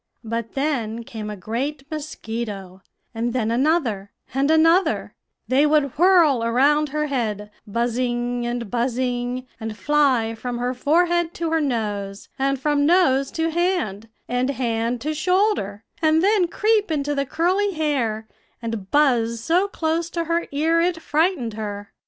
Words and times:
"But 0.23 0.55
then 0.55 1.03
came 1.03 1.29
a 1.29 1.35
great 1.37 1.83
mosquito, 1.91 2.81
and 3.13 3.33
then 3.33 3.51
another, 3.51 4.09
and 4.33 4.49
another; 4.49 5.13
they 5.47 5.67
would 5.67 5.95
whirl 5.95 6.43
around 6.43 6.89
her 6.89 7.05
head, 7.05 7.51
buzzing 7.67 8.43
and 8.43 8.71
buzzing, 8.71 9.45
and 9.59 9.77
fly 9.77 10.33
from 10.33 10.57
her 10.57 10.73
forehead 10.73 11.35
to 11.35 11.51
her 11.51 11.61
nose, 11.61 12.29
and 12.39 12.59
from 12.59 12.83
nose 12.87 13.29
to 13.33 13.51
hand, 13.51 14.09
and 14.27 14.49
hand 14.49 15.01
to 15.01 15.13
shoulder, 15.13 15.83
and 16.01 16.23
then 16.23 16.47
creep 16.47 16.89
into 16.89 17.13
the 17.13 17.27
curly 17.27 17.73
hair, 17.73 18.27
and 18.59 18.89
buzz 18.89 19.39
so 19.39 19.67
close 19.67 20.09
to 20.09 20.23
her 20.23 20.47
ear 20.51 20.81
it 20.81 20.99
frightened 20.99 21.53
her. 21.53 21.93